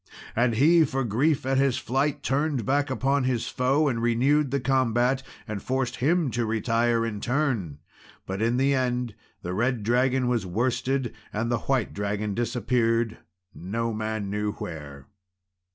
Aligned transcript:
And 0.35 0.55
he, 0.55 0.83
for 0.83 1.03
grief 1.03 1.45
at 1.45 1.59
his 1.59 1.77
flight, 1.77 2.23
turned 2.23 2.65
back 2.65 2.89
upon 2.89 3.23
his 3.25 3.47
foe, 3.47 3.87
and 3.87 4.01
renewed 4.01 4.49
the 4.49 4.59
combat, 4.59 5.21
and 5.47 5.61
forced 5.61 5.97
him 5.97 6.31
to 6.31 6.43
retire 6.43 7.05
in 7.05 7.19
turn. 7.21 7.77
But 8.25 8.41
in 8.41 8.57
the 8.57 8.73
end 8.73 9.13
the 9.43 9.53
red 9.53 9.83
dragon 9.83 10.27
was 10.27 10.43
worsted, 10.43 11.13
and 11.31 11.51
the 11.51 11.59
white 11.59 11.93
dragon 11.93 12.33
disappeared 12.33 13.19
no 13.53 13.93
man 13.93 14.31
knew 14.31 14.53
where. 14.53 15.05